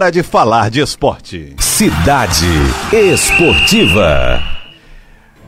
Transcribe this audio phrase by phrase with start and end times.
[0.00, 1.54] hora de falar de esporte.
[1.58, 2.46] Cidade
[2.90, 4.42] Esportiva.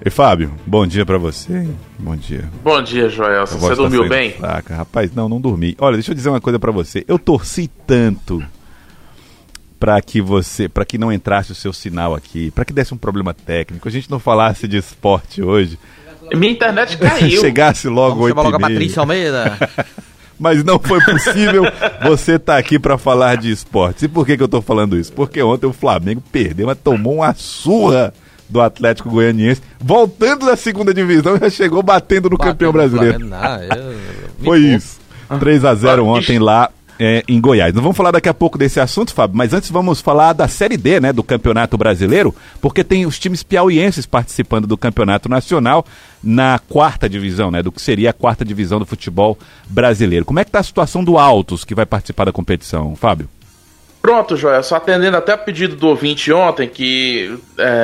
[0.05, 1.67] E Fábio, bom dia para você.
[1.99, 2.51] Bom dia.
[2.63, 3.47] Bom dia, Joel.
[3.47, 4.33] Você tá dormiu bem?
[4.33, 4.77] Fraca.
[4.77, 5.75] Rapaz, não, não dormi.
[5.79, 7.03] Olha, deixa eu dizer uma coisa para você.
[7.09, 8.45] Eu torci tanto
[9.81, 12.99] para que você, para que não entrasse o seu sinal aqui, para que desse um
[12.99, 15.79] problema técnico, a gente não falasse de esporte hoje.
[16.35, 17.41] Minha internet caiu.
[17.41, 19.57] Chegasse logo oito logo a Patrícia Almeida.
[20.43, 21.65] Mas não foi possível
[22.03, 24.03] você estar tá aqui para falar de esportes.
[24.03, 25.13] E por que, que eu tô falando isso?
[25.13, 28.13] Porque ontem o Flamengo perdeu, mas tomou uma surra
[28.49, 33.19] do Atlético Goianiense, voltando da segunda divisão, já chegou batendo no batendo campeão brasileiro.
[33.21, 33.97] Não, eu...
[34.45, 35.01] Foi isso.
[35.39, 36.69] 3 a 0 ontem lá
[36.99, 37.73] é, em Goiás.
[37.73, 40.77] Nós vamos falar daqui a pouco desse assunto, Fábio, mas antes vamos falar da Série
[40.77, 45.85] D, né, do Campeonato Brasileiro, porque tem os times piauienses participando do Campeonato Nacional
[46.23, 50.25] na quarta divisão, né, do que seria a quarta divisão do futebol brasileiro.
[50.25, 53.29] Como é que está a situação do Altos, que vai participar da competição, Fábio?
[54.01, 57.39] Pronto, Joel, só atendendo até o pedido do ouvinte ontem, que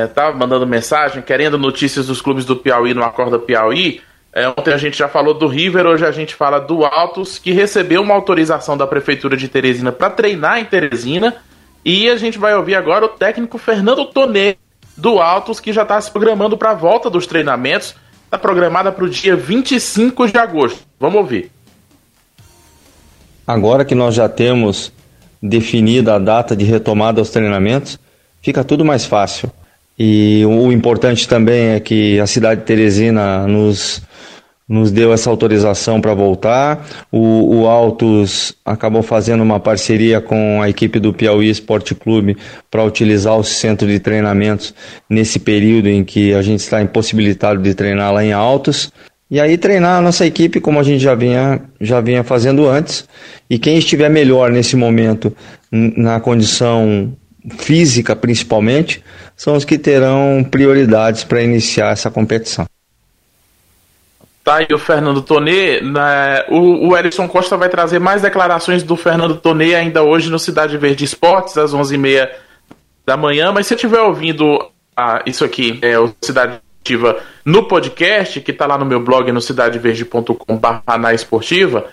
[0.07, 4.01] estava é, mandando mensagem, querendo notícias dos clubes do Piauí no Acorda Piauí,
[4.33, 7.51] é, ontem a gente já falou do River, hoje a gente fala do Altos, que
[7.51, 11.37] recebeu uma autorização da Prefeitura de Teresina para treinar em Teresina.
[11.85, 14.57] E a gente vai ouvir agora o técnico Fernando Tonê,
[14.97, 17.95] do Altos, que já está se programando para a volta dos treinamentos.
[18.29, 20.81] Está programada para o dia 25 de agosto.
[21.01, 21.51] Vamos ouvir.
[23.47, 24.93] Agora que nós já temos
[25.43, 27.99] definida a data de retomada aos treinamentos,
[28.43, 29.51] fica tudo mais fácil.
[29.99, 34.03] E o importante também é que a cidade de Teresina nos
[34.69, 36.87] nos deu essa autorização para voltar.
[37.11, 42.37] O, o Altos acabou fazendo uma parceria com a equipe do Piauí Esporte Clube
[42.71, 44.75] para utilizar o centro de treinamentos
[45.09, 48.93] nesse período em que a gente está impossibilitado de treinar lá em Altos.
[49.31, 53.07] E aí treinar a nossa equipe como a gente já vinha, já vinha fazendo antes.
[53.49, 55.35] E quem estiver melhor nesse momento,
[55.71, 57.13] na condição
[57.59, 59.03] física principalmente,
[59.37, 62.67] são os que terão prioridades para iniciar essa competição.
[64.49, 65.83] Tá aí o Fernando Tonê.
[65.83, 70.39] Né, o, o Erison Costa vai trazer mais declarações do Fernando Tonê ainda hoje no
[70.39, 72.31] Cidade Verde Esportes, às 11h30
[73.05, 73.53] da manhã.
[73.53, 74.59] Mas se estiver ouvindo
[74.97, 79.31] ah, isso aqui, é o Cidade Esportiva no podcast, que está lá no meu blog
[79.31, 81.85] no cidadeverde.com.br na esportiva,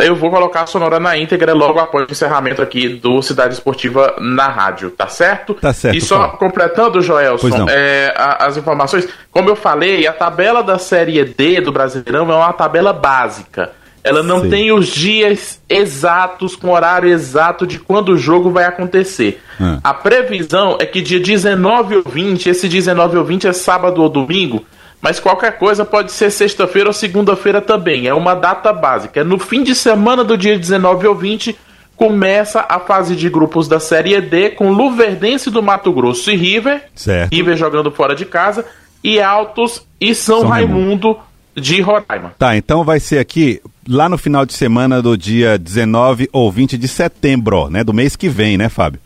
[0.00, 4.16] eu vou colocar a sonora na íntegra logo após o encerramento aqui do Cidade Esportiva
[4.18, 5.54] na rádio, tá certo?
[5.54, 5.96] Tá certo.
[5.96, 11.24] E só completando, Joelson, é, a, as informações, como eu falei, a tabela da Série
[11.24, 13.70] D do Brasileirão é uma tabela básica.
[14.04, 14.50] Ela não Sim.
[14.50, 19.40] tem os dias exatos, com horário exato de quando o jogo vai acontecer.
[19.60, 19.78] Hum.
[19.82, 24.08] A previsão é que dia 19 ou 20, esse 19 ou 20 é sábado ou
[24.08, 24.64] domingo,
[25.02, 28.06] mas qualquer coisa pode ser sexta-feira ou segunda-feira também.
[28.06, 29.20] É uma data básica.
[29.20, 31.58] É no fim de semana do dia 19 ou 20
[31.96, 36.84] começa a fase de grupos da Série D com Luverdense do Mato Grosso e River.
[36.94, 37.32] Certo.
[37.32, 38.64] River jogando fora de casa.
[39.02, 41.18] E Altos e São, São Raimundo, Raimundo
[41.56, 42.34] de Roraima.
[42.38, 46.78] Tá, então vai ser aqui lá no final de semana do dia 19 ou 20
[46.78, 47.82] de setembro, né?
[47.82, 49.00] Do mês que vem, né, Fábio?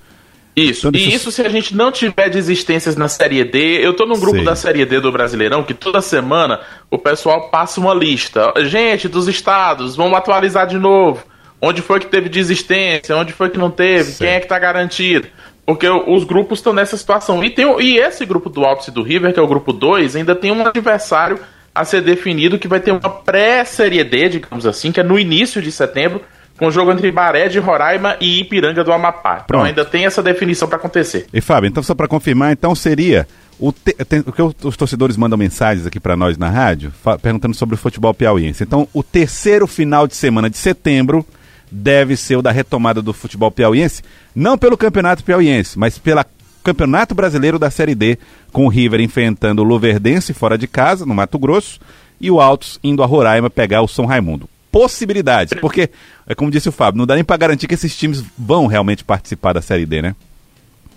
[0.56, 3.86] Isso, então, e isso se a gente não tiver desistências na Série D.
[3.86, 4.44] Eu tô num grupo Sei.
[4.44, 8.54] da Série D do Brasileirão que toda semana o pessoal passa uma lista.
[8.64, 11.22] Gente, dos estados, vamos atualizar de novo.
[11.60, 13.14] Onde foi que teve desistência?
[13.14, 14.12] Onde foi que não teve?
[14.12, 14.26] Sei.
[14.26, 15.28] Quem é que tá garantido?
[15.66, 17.44] Porque os grupos estão nessa situação.
[17.44, 20.16] E, tem, e esse grupo do Alpes e do River, que é o grupo 2,
[20.16, 21.38] ainda tem um adversário
[21.74, 25.60] a ser definido que vai ter uma pré-série D, digamos assim, que é no início
[25.60, 26.22] de setembro,
[26.58, 29.42] com o jogo entre Baré de Roraima e Ipiranga do Amapá.
[29.44, 31.26] Então ainda tem essa definição para acontecer.
[31.32, 33.26] E Fábio, então só para confirmar, então seria
[33.58, 37.54] o, te, tem, o que os torcedores mandam mensagens aqui para nós na rádio, perguntando
[37.54, 38.62] sobre o futebol piauiense.
[38.62, 41.24] Então, o terceiro final de semana de setembro
[41.70, 44.02] deve ser o da retomada do futebol piauiense,
[44.34, 46.24] não pelo Campeonato Piauiense, mas pelo
[46.62, 48.18] Campeonato Brasileiro da Série D,
[48.52, 51.80] com o River enfrentando o Luverdense fora de casa, no Mato Grosso,
[52.20, 55.58] e o Altos indo a Roraima pegar o São Raimundo possibilidades.
[55.58, 55.88] Porque,
[56.26, 59.02] é como disse o Fábio, não dá nem para garantir que esses times vão realmente
[59.02, 60.14] participar da Série D, né?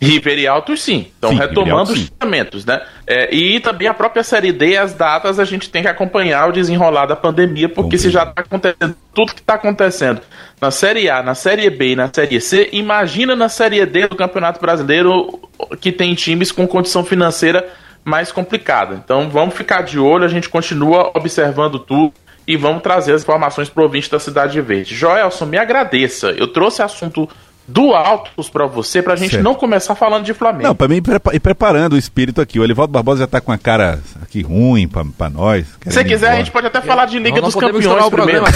[0.01, 1.07] River e Altos, sim.
[1.13, 2.81] Estão retomando os tratamentos, né?
[3.05, 6.51] É, e também a própria Série D, as datas, a gente tem que acompanhar o
[6.51, 10.21] desenrolar da pandemia, porque se já está acontecendo tudo que está acontecendo
[10.61, 14.15] na Série A, na Série B e na Série C, imagina na Série D do
[14.15, 15.39] Campeonato Brasileiro
[15.81, 17.67] que tem times com condição financeira
[18.03, 18.95] mais complicada.
[18.95, 22.13] Então vamos ficar de olho, a gente continua observando tudo
[22.49, 24.95] e vamos trazer as informações provintes da Cidade Verde.
[24.95, 26.31] Joelson, me agradeça.
[26.31, 27.29] Eu trouxe assunto
[27.67, 29.43] do Altos para você, pra gente certo.
[29.43, 30.63] não começar falando de Flamengo.
[30.63, 30.99] Não, pra mim
[31.31, 32.59] ir preparando o espírito aqui.
[32.59, 35.67] O Elivaldo Barbosa já tá com a cara aqui ruim pra, pra nós.
[35.81, 38.43] Se você quiser, a gente pode até falar de Liga dos Campeões primeiro.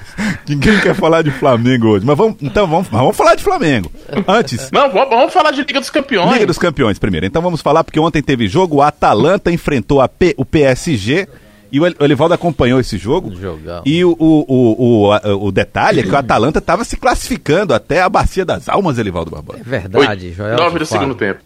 [0.50, 2.04] Ninguém quer falar de Flamengo hoje.
[2.04, 3.90] Mas vamos, então vamos, vamos falar de Flamengo.
[4.26, 4.70] Antes.
[4.70, 6.32] Não, vamos, vamos falar de Liga dos Campeões.
[6.32, 7.24] Liga dos Campeões primeiro.
[7.26, 11.28] Então vamos falar, porque ontem teve jogo, o Atalanta enfrentou a P, o PSG.
[11.72, 13.32] E o Elivaldo acompanhou esse jogo.
[13.36, 13.82] Jogão.
[13.86, 18.02] E o, o, o, o, o detalhe é que o Atalanta estava se classificando até
[18.02, 19.60] a Bacia das Almas, Elivaldo Barbosa.
[19.60, 20.56] É verdade, Oi, Joel.
[20.56, 21.00] Nove do Fábio.
[21.00, 21.40] segundo tempo.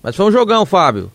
[0.00, 1.10] Mas foi um jogão, Fábio.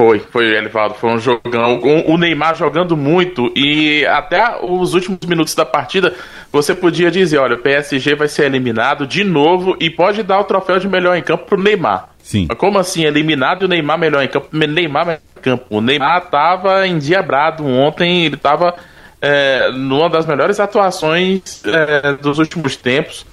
[0.00, 0.94] Foi, foi, Elivaldo.
[0.94, 1.78] Foi um jogão.
[1.78, 6.14] O o Neymar jogando muito e até os últimos minutos da partida
[6.50, 10.44] você podia dizer: olha, o PSG vai ser eliminado de novo e pode dar o
[10.44, 12.08] troféu de melhor em campo pro Neymar.
[12.22, 12.46] Sim.
[12.48, 14.48] Mas como assim, eliminado e o Neymar melhor em campo?
[14.56, 15.66] Neymar melhor em campo.
[15.68, 18.74] O Neymar tava endiabrado ontem, ele tava
[19.20, 23.26] é, numa das melhores atuações é, dos últimos tempos.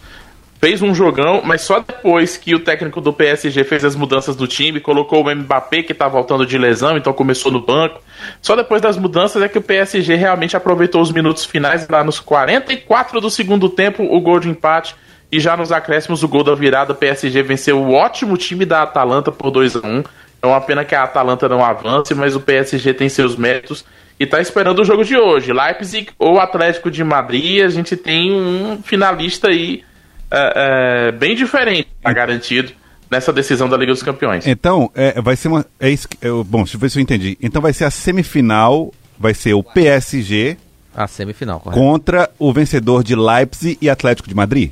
[0.59, 4.47] Fez um jogão, mas só depois que o técnico do PSG fez as mudanças do
[4.47, 8.01] time, colocou o Mbappé que tá voltando de lesão, então começou no banco.
[8.41, 12.19] Só depois das mudanças é que o PSG realmente aproveitou os minutos finais lá nos
[12.19, 14.95] 44 do segundo tempo, o gol de empate
[15.31, 18.81] e já nos acréscimos o gol da virada, o PSG venceu o ótimo time da
[18.81, 20.03] Atalanta por 2 a 1.
[20.41, 23.85] É uma pena que a Atalanta não avance, mas o PSG tem seus méritos
[24.19, 25.53] e tá esperando o jogo de hoje.
[25.53, 29.83] Leipzig ou Atlético de Madrid, a gente tem um finalista aí
[30.31, 32.71] é, é, bem diferente, tá garantido
[33.09, 34.45] nessa decisão da Liga dos Campeões.
[34.45, 35.65] Então, é, vai ser uma.
[35.79, 37.37] É isso, que- eu- bom, deixa eu ver se eu entendi.
[37.41, 40.57] Então vai ser a semifinal, vai ser o PSG
[40.95, 41.81] A semifinal, correto?
[41.81, 44.71] contra o vencedor de Leipzig e Atlético de Madrid.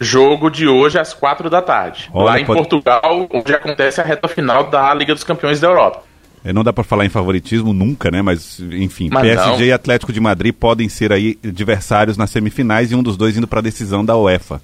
[0.00, 4.04] Jogo de hoje às 4 da tarde, Olha, lá em pode- Portugal, onde acontece a
[4.04, 6.02] reta final da Liga dos Campeões da Europa.
[6.44, 8.20] É, Não dá pra falar em favoritismo nunca, né?
[8.22, 9.64] Mas, enfim, Mas PSG não.
[9.64, 13.48] e Atlético de Madrid podem ser aí adversários nas semifinais e um dos dois indo
[13.48, 14.60] pra decisão da UEFA.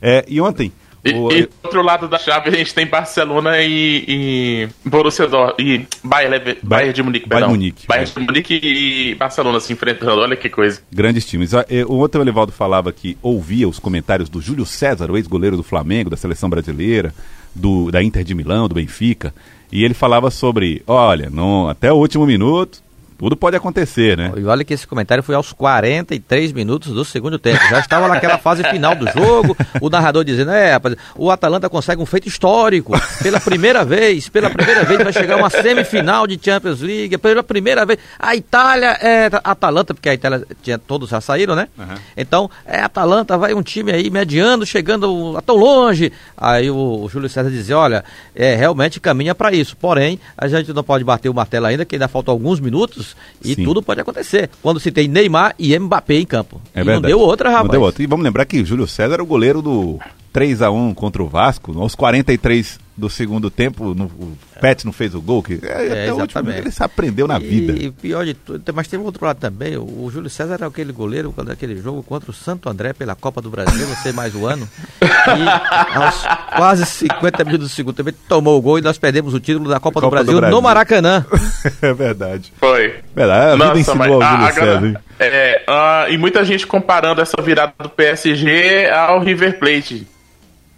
[0.00, 0.70] É, e ontem.
[1.04, 5.26] E, o- e do outro lado da chave a gente tem Barcelona e, e Borussia
[5.26, 7.50] Dortmund e Bayern, Lever- Bayern de Munique, Bayern.
[7.50, 8.20] Munique, Bayern é.
[8.20, 10.80] de Munique e Barcelona se enfrentando, olha que coisa.
[10.92, 11.54] Grandes times.
[11.54, 15.56] Ah, eh, O outro Elivaldo falava que ouvia os comentários do Júlio César, o ex-goleiro
[15.56, 17.12] do Flamengo, da seleção brasileira,
[17.52, 19.34] do, da Inter de Milão, do Benfica.
[19.72, 22.81] E ele falava sobre, olha, não, até o último minuto,
[23.22, 24.32] tudo pode acontecer, né?
[24.36, 27.60] E olha que esse comentário foi aos 43 minutos do segundo tempo.
[27.70, 32.02] Já estava naquela fase final do jogo, o narrador dizendo, é, rapaz, o Atalanta consegue
[32.02, 33.00] um feito histórico.
[33.22, 37.86] Pela primeira vez, pela primeira vez vai chegar uma semifinal de Champions League, pela primeira
[37.86, 38.00] vez.
[38.18, 41.68] A Itália é Atalanta, porque a Itália tinha, todos já saíram, né?
[42.16, 46.12] Então, é Atalanta, vai um time aí mediano, chegando a tão longe.
[46.36, 48.04] Aí o, o Júlio César dizia, olha,
[48.34, 49.76] é, realmente caminha para isso.
[49.76, 53.11] Porém, a gente não pode bater o martelo ainda, que ainda faltam alguns minutos
[53.44, 53.64] e Sim.
[53.64, 54.50] tudo pode acontecer.
[54.62, 56.60] Quando se tem Neymar e Mbappé em campo.
[56.74, 57.02] É e verdade.
[57.02, 57.66] não deu outra, rapaz.
[57.66, 58.02] Não deu outra.
[58.02, 59.98] E vamos lembrar que Júlio César era o goleiro do
[60.32, 64.92] 3 a 1 contra o Vasco, aos 43 do segundo tempo, no, o Pet não
[64.92, 65.72] fez o gol, que é,
[66.04, 67.72] até o último, ele se aprendeu na E- vida.
[67.72, 69.76] E pior de tudo, mas tem um outro lado também.
[69.76, 73.40] O, o Júlio César era aquele goleiro daquele jogo contra o Santo André pela Copa
[73.42, 74.68] do Brasil, você mais o ano.
[75.02, 76.22] E aos
[76.56, 79.80] quase 50 minutos do segundo tempo, tomou o gol e nós perdemos o título da
[79.80, 80.56] Copa, Copa do do, Brasil Brasil.
[80.56, 81.26] no Maracanã.
[81.82, 82.52] é verdade.
[82.58, 82.94] Foi.
[83.14, 84.96] Verdade, a vida Nossa, ensinou mas ao a- Júlio agora- César, hein?
[85.18, 90.06] é, ah, e muita gente comparando essa virada do PSG ao River Plate,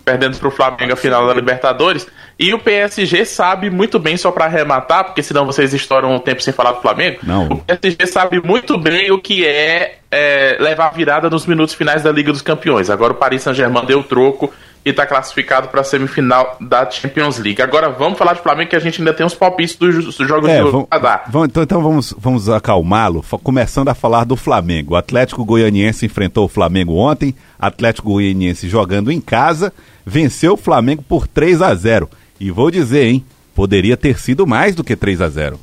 [0.05, 2.07] perdendo pro Flamengo a final da Libertadores.
[2.39, 6.43] E o PSG sabe muito bem, só pra arrematar, porque senão vocês estouram um tempo
[6.43, 7.21] sem falar do Flamengo.
[7.23, 7.47] Não.
[7.49, 12.03] O PSG sabe muito bem o que é, é, levar a virada nos minutos finais
[12.03, 12.91] da Liga dos Campeões.
[12.91, 14.53] Agora o Paris Saint-Germain deu o troco
[14.85, 17.63] e tá classificado pra semifinal da Champions League.
[17.63, 20.49] Agora vamos falar de Flamengo que a gente ainda tem uns palpites dos dos jogos
[20.49, 21.25] É, de hoje pra dar.
[21.29, 24.93] vamos- então, então vamos, vamos acalmá-lo, começando a falar do Flamengo.
[24.95, 29.73] O Atlético Goianiense enfrentou o Flamengo ontem, Atlético Goianiense jogando em casa,
[30.05, 33.25] venceu o Flamengo por 3 a 0 E vou dizer, hein,
[33.55, 35.59] poderia ter sido mais do que 3 a 0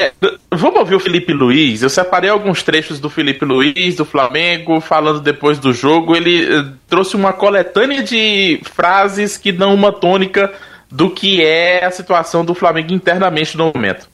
[0.00, 0.12] É,
[0.50, 1.82] vamos ouvir o Felipe Luiz?
[1.82, 6.16] Eu separei alguns trechos do Felipe Luiz, do Flamengo, falando depois do jogo.
[6.16, 10.50] Ele eh, trouxe uma coletânea de frases que dão uma tônica
[10.90, 14.08] do que é a situação do Flamengo internamente no momento.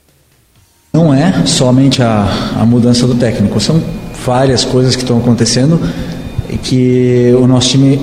[0.93, 2.27] Não é somente a,
[2.59, 3.81] a mudança do técnico, são
[4.25, 5.79] várias coisas que estão acontecendo
[6.49, 7.97] e que o nosso time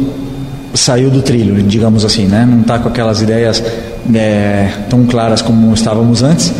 [0.72, 2.46] saiu do trilho, digamos assim, né?
[2.48, 3.62] Não está com aquelas ideias
[4.14, 6.52] é, tão claras como estávamos antes.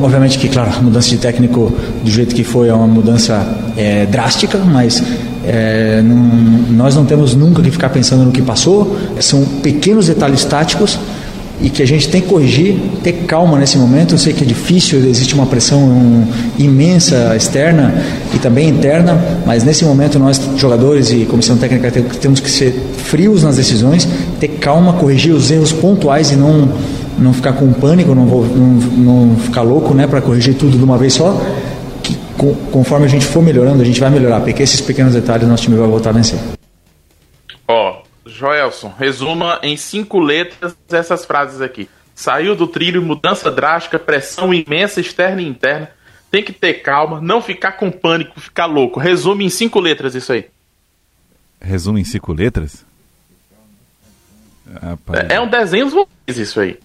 [0.00, 1.72] Obviamente que, claro, a mudança de técnico
[2.04, 5.02] do jeito que foi é uma mudança é, drástica, mas
[5.44, 8.96] é, não- nós não temos nunca que ficar pensando no que passou.
[9.20, 10.98] São pequenos detalhes táticos
[11.60, 14.14] e que a gente tem que corrigir, ter calma nesse momento.
[14.14, 16.24] Eu sei que é difícil, existe uma pressão
[16.56, 17.92] imensa externa
[18.32, 22.72] e também interna, mas nesse momento nós, jogadores e comissão técnica, te- temos que ser
[23.04, 24.06] frios nas decisões,
[24.38, 26.68] ter calma, corrigir os erros pontuais e não,
[27.18, 30.84] não ficar com pânico, não, vou, não, não ficar louco né, para corrigir tudo de
[30.84, 31.34] uma vez só.
[32.02, 35.48] Que com, conforme a gente for melhorando, a gente vai melhorar, porque esses pequenos detalhes
[35.48, 36.38] nosso time vai voltar a vencer.
[37.66, 41.88] Ó, Joelson, resuma em cinco letras essas frases aqui.
[42.14, 45.90] Saiu do trilho, mudança drástica, pressão imensa externa e interna.
[46.30, 49.00] Tem que ter calma, não ficar com pânico, ficar louco.
[49.00, 50.46] Resume em cinco letras isso aí.
[51.60, 52.84] Resume em cinco letras?
[55.30, 56.78] é, é um desenho isso aí.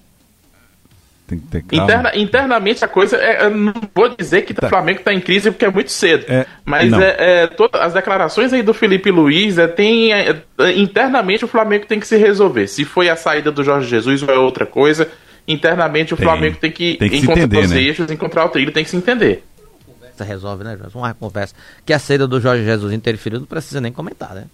[1.25, 1.84] Tem que ter calma.
[1.86, 4.68] Interna, internamente a coisa, é, eu não vou dizer que tá.
[4.68, 6.25] o Flamengo está em crise porque é muito cedo.
[6.27, 10.44] É, mas é, é, todas as declarações aí do Felipe Luiz é, tem é,
[10.75, 12.68] internamente o Flamengo tem que se resolver.
[12.68, 15.10] Se foi a saída do Jorge Jesus ou é outra coisa,
[15.48, 17.82] internamente o tem, Flamengo tem que, tem que encontrar entender, os né?
[17.82, 19.44] eixos, encontrar o trilho, tem que se entender.
[19.86, 20.98] Conversa resolve, né, Jorge?
[20.98, 21.56] Uma conversa.
[21.86, 24.46] Que a saída do Jorge Jesus interferiu, não precisa nem comentar, né?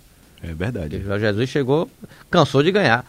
[0.44, 0.98] É verdade.
[0.98, 1.90] O Jorge Jesus chegou,
[2.30, 3.04] cansou de ganhar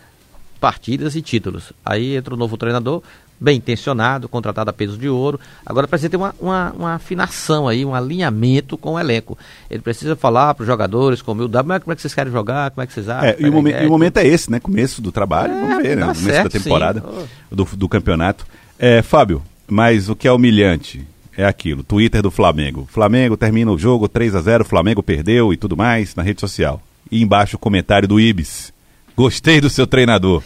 [0.61, 1.73] partidas e títulos.
[1.85, 3.03] Aí entra o novo treinador,
[3.41, 5.41] bem intencionado, contratado a peso de ouro.
[5.65, 9.39] Agora precisa ter uma, uma, uma afinação aí, um alinhamento com o elenco.
[9.71, 12.71] Ele precisa falar para os jogadores com humildade, mas como é que vocês querem jogar,
[12.71, 13.29] como é que vocês acham.
[13.29, 14.61] É, e, o momento, e o momento é esse, né?
[14.61, 16.07] Começo do trabalho, é, vamos ver, né?
[16.07, 17.05] Tá Começo da temporada,
[17.51, 18.47] do, do campeonato.
[18.79, 21.07] É, Fábio, mas o que é humilhante
[21.37, 22.87] é aquilo, Twitter do Flamengo.
[22.91, 26.83] Flamengo termina o jogo 3 a 0 Flamengo perdeu e tudo mais na rede social.
[27.11, 28.73] E embaixo o comentário do Ibis.
[29.21, 30.43] Gostei do seu treinador.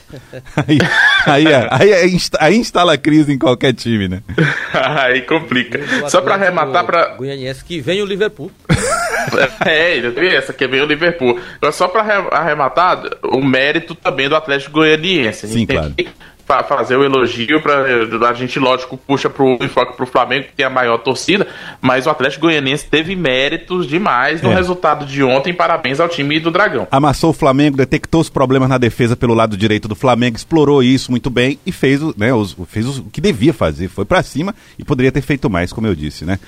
[0.57, 0.79] Aí,
[1.27, 4.21] aí, aí, aí, aí instala crise em qualquer time, né?
[4.75, 5.81] aí complica.
[6.09, 8.51] Só para arrematar para Goianiense que vem o Liverpool.
[9.65, 9.99] é,
[10.35, 11.39] essa que vem o Liverpool.
[11.73, 12.03] Só para
[12.33, 15.47] arrematar, o mérito também do Atlético Goianiense.
[15.47, 15.95] Sim, claro.
[15.95, 16.09] Que
[16.47, 20.71] fazer o elogio para a gente lógico puxa pro enfoque pro Flamengo que tem a
[20.71, 21.47] maior torcida,
[21.81, 24.55] mas o Atlético Goianiense teve méritos demais no é.
[24.55, 25.55] resultado de ontem.
[25.55, 26.87] Parabéns ao time do Dragão.
[26.91, 31.11] Amassou o Flamengo, detectou os problemas na defesa pelo lado direito do Flamengo, explorou isso
[31.11, 34.55] muito bem e fez, né, os, fez os, o que devia fazer, foi para cima
[34.79, 36.39] e poderia ter feito mais, como eu disse, né?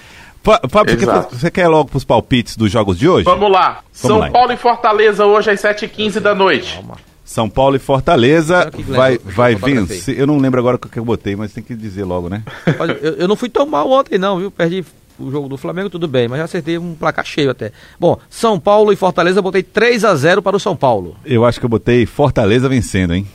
[0.69, 3.25] Fábio, você quer, você quer logo pros palpites dos jogos de hoje?
[3.25, 3.69] Vamos lá.
[3.69, 4.31] Vamos São lá.
[4.31, 6.75] Paulo e Fortaleza hoje às 7h15 da noite.
[6.75, 6.97] Calma.
[7.27, 10.17] São Paulo e Fortaleza vai, vai vencer.
[10.17, 12.45] Eu não lembro agora o que eu botei, mas tem que dizer logo, né?
[12.79, 14.49] Olha, eu, eu, não fui tão mal ontem, não, viu?
[14.49, 14.85] Perdi
[15.19, 17.73] o jogo do Flamengo, tudo bem, mas já acertei um placar cheio até.
[17.99, 21.17] Bom, São Paulo e Fortaleza, eu botei 3 a 0 para o São Paulo.
[21.25, 23.27] Eu acho que eu botei Fortaleza vencendo, hein?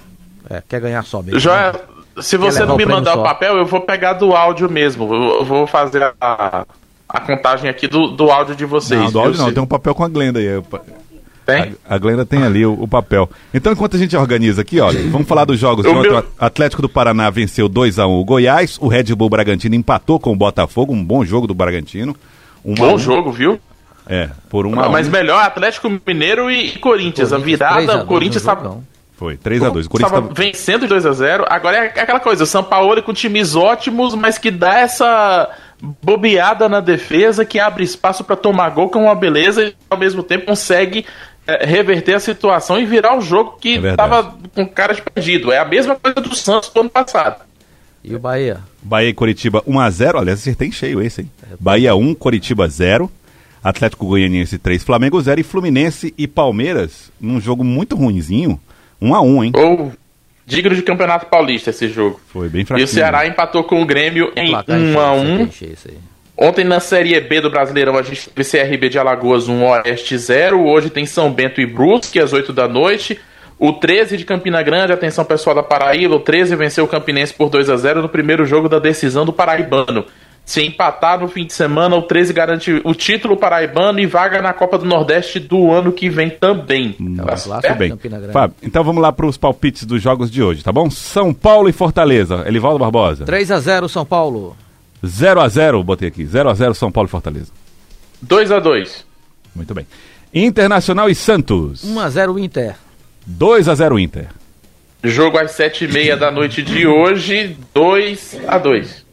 [0.49, 1.37] É, quer ganhar só mesmo.
[1.37, 1.75] Já,
[2.21, 5.13] se você não me mandar o papel, eu vou pegar do áudio mesmo.
[5.13, 6.65] Eu vou fazer a,
[7.09, 9.01] a contagem aqui do, do áudio de vocês.
[9.01, 10.47] Não, do áudio não, tem um papel com a Glenda aí.
[11.51, 11.75] Tem?
[11.87, 13.29] A, a Glenda tem ali o, o, papel.
[13.53, 15.85] Então, enquanto a gente organiza aqui, olha, vamos falar dos jogos.
[15.85, 16.23] O meu...
[16.39, 20.93] Atlético do Paraná venceu 2x1 o Goiás, o Red Bull Bragantino empatou com o Botafogo,
[20.93, 22.15] um bom jogo do Bragantino.
[22.63, 23.59] Um bom jogo, viu?
[24.07, 27.31] É, por um Mas melhor Atlético Mineiro e Corinthians.
[27.31, 28.79] A virada, o Corinthians estava.
[29.15, 29.85] Foi, 3x2.
[29.85, 31.45] O Corinthians tava vencendo 2x0.
[31.47, 35.49] Agora é aquela coisa, o São Paulo com times ótimos, mas que dá essa
[36.03, 39.97] bobeada na defesa que abre espaço para tomar gol, que é uma beleza, e ao
[39.97, 41.05] mesmo tempo consegue
[41.47, 45.51] é, reverter a situação e virar o jogo que estava é com cara de perdido.
[45.51, 47.41] É a mesma coisa do Santos do ano passado.
[48.03, 48.59] E o Bahia?
[48.81, 50.19] Bahia e Coritiba 1x0.
[50.19, 51.31] Aliás, acertei cheio esse, hein?
[51.59, 53.11] Bahia 1, Coritiba 0.
[53.63, 55.39] Atlético Goianiense 3, Flamengo 0.
[55.39, 58.59] E Fluminense e Palmeiras, num jogo muito ruinzinho,
[58.99, 59.51] 1x1, hein?
[59.55, 59.91] Ou
[60.45, 62.19] digno de Campeonato Paulista esse jogo.
[62.27, 62.83] Foi bem fraquinho.
[62.83, 65.97] E o Ceará empatou com o Grêmio em 1x1.
[66.43, 70.59] Ontem na Série B do Brasileirão a gente teve CRB de Alagoas 1 Oeste 0.
[70.65, 73.19] Hoje tem São Bento e Brusque às 8 da noite.
[73.59, 77.47] O 13 de Campina Grande, atenção pessoal da Paraíba, o 13 venceu o Campinense por
[77.47, 80.03] 2 a 0 no primeiro jogo da decisão do Paraibano.
[80.43, 84.51] Se empatar no fim de semana, o 13 garante o título paraibano e vaga na
[84.51, 86.95] Copa do Nordeste do ano que vem também.
[86.99, 87.95] Nossa, tá bem.
[88.33, 90.89] Fábio, então vamos lá para os palpites dos jogos de hoje, tá bom?
[90.89, 92.45] São Paulo e Fortaleza.
[92.47, 93.25] Elivaldo Barbosa.
[93.25, 94.57] 3 a 0 São Paulo.
[95.05, 96.25] 0 x 0 botei aqui.
[96.25, 97.51] 0 x 0 São Paulo e Fortaleza.
[98.21, 99.05] 2 x 2
[99.55, 99.87] Muito bem.
[100.33, 101.83] Internacional e Santos.
[101.83, 102.75] 1 x 0 Inter.
[103.25, 104.27] 2 x 0 Inter.
[105.03, 109.05] Jogo às 7h30 da noite de hoje, 2 x 2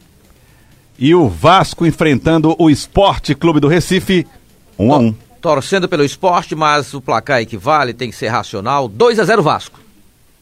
[0.99, 4.27] E o Vasco enfrentando o Esporte Clube do Recife,
[4.77, 8.87] 1 x 1 Torcendo pelo esporte, mas o placar equivale, tem que ser racional.
[8.87, 9.78] 2 x 0 Vasco.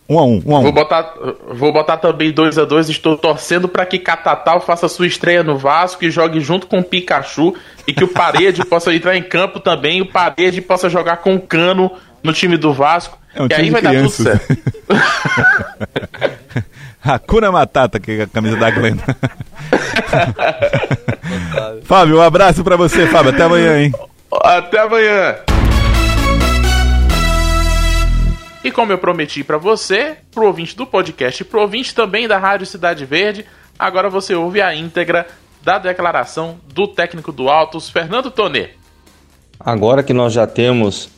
[0.10, 0.64] 1 um a 1 um, um a um.
[0.64, 1.14] Vou botar,
[1.54, 5.58] vou botar também 2 a 2 Estou torcendo para que Catatal faça sua estreia no
[5.58, 9.60] Vasco e jogue junto com o Pikachu e que o Parede possa entrar em campo
[9.60, 10.00] também.
[10.00, 11.92] E o Parede possa jogar com o Cano
[12.24, 13.18] no time do Vasco.
[13.36, 14.26] É um e aí vai crianças.
[14.26, 14.64] dar tudo certo.
[17.04, 19.04] Hakuna Matata, que é a camisa da Glenda.
[21.84, 23.32] Fábio, um abraço para você, Fábio.
[23.32, 23.94] Até amanhã, hein?
[24.44, 25.36] Até amanhã.
[28.68, 32.38] E como eu prometi para você, pro ouvinte do podcast e pro ouvinte também da
[32.38, 33.46] Rádio Cidade Verde,
[33.80, 35.26] agora você ouve a íntegra
[35.64, 38.72] da declaração do técnico do Altos, Fernando Tonê.
[39.58, 41.10] Agora que nós já temos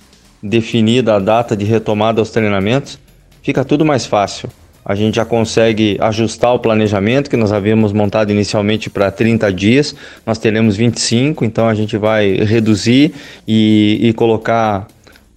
[0.43, 2.99] definida a data de retomada aos treinamentos,
[3.41, 4.47] fica tudo mais fácil.
[4.85, 9.95] A gente já consegue ajustar o planejamento que nós havíamos montado inicialmente para 30 dias,
[10.23, 13.11] nós teremos 25, então a gente vai reduzir
[13.47, 14.87] e, e colocar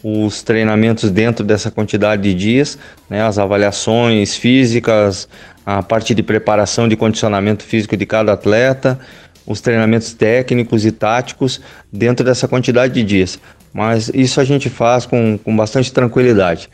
[0.03, 2.79] os treinamentos dentro dessa quantidade de dias,
[3.09, 5.29] né, as avaliações físicas,
[5.65, 8.99] a parte de preparação de condicionamento físico de cada atleta,
[9.47, 11.61] os treinamentos técnicos e táticos
[11.93, 13.39] dentro dessa quantidade de dias.
[13.73, 16.69] Mas isso a gente faz com, com bastante tranquilidade.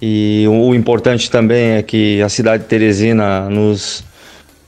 [0.00, 4.04] E o importante também é que a cidade de Teresina nos,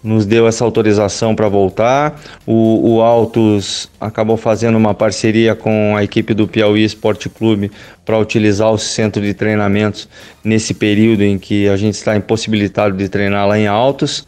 [0.03, 2.21] nos deu essa autorização para voltar.
[2.47, 7.71] O, o Altos acabou fazendo uma parceria com a equipe do Piauí Esporte Clube
[8.05, 10.09] para utilizar o centro de treinamentos
[10.45, 14.27] nesse período em que a gente está impossibilitado de treinar lá em Altos.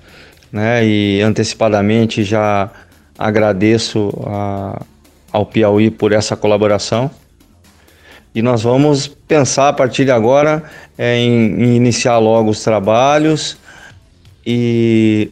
[0.50, 0.84] Né?
[0.84, 2.70] E antecipadamente já
[3.16, 4.82] agradeço a,
[5.32, 7.10] ao Piauí por essa colaboração.
[8.34, 10.62] E nós vamos pensar a partir de agora
[10.96, 13.56] é, em, em iniciar logo os trabalhos
[14.46, 15.30] e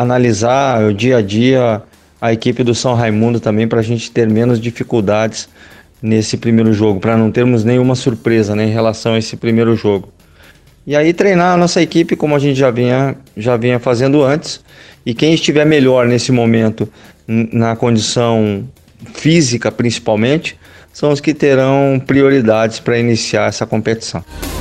[0.00, 1.82] analisar o dia a dia
[2.20, 5.48] a equipe do São Raimundo também para a gente ter menos dificuldades
[6.02, 10.12] nesse primeiro jogo, para não termos nenhuma surpresa né, em relação a esse primeiro jogo.
[10.86, 14.60] E aí treinar a nossa equipe como a gente já vinha, já vinha fazendo antes.
[15.04, 16.88] E quem estiver melhor nesse momento,
[17.26, 18.68] na condição
[19.14, 20.58] física principalmente,
[20.92, 24.22] são os que terão prioridades para iniciar essa competição.